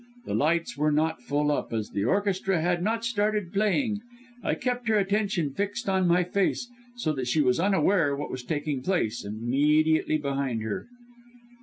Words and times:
The 0.25 0.33
lights 0.33 0.75
were 0.75 0.91
not 0.91 1.21
full 1.21 1.51
up, 1.51 1.71
as 1.71 1.91
the 1.91 2.05
orchestra 2.05 2.59
had 2.59 2.81
not 2.81 3.05
started 3.05 3.53
playing. 3.53 4.01
I 4.43 4.55
kept 4.55 4.87
her 4.87 4.97
attention 4.97 5.51
fixed 5.51 5.87
on 5.87 6.07
my 6.07 6.23
face 6.23 6.67
so 6.95 7.13
that 7.13 7.27
she 7.27 7.39
was 7.43 7.59
unaware 7.59 8.15
what 8.15 8.31
was 8.31 8.41
taking 8.41 8.81
place, 8.81 9.23
immediately 9.23 10.17
behind 10.17 10.63
her. 10.63 10.87